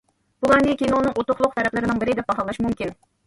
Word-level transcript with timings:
بۇلارنى 0.45 0.73
كىنونىڭ 0.79 1.19
ئۇتۇقلۇق 1.23 1.53
تەرەپلىرىنىڭ 1.59 2.01
بىرى 2.05 2.17
دەپ 2.21 2.31
باھالاش 2.33 2.61
مۇمكىن. 2.67 2.95